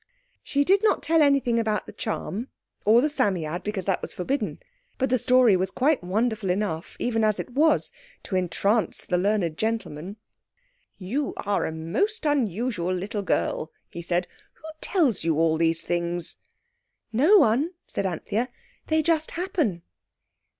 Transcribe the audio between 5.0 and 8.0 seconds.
the story was quite wonderful enough even as it was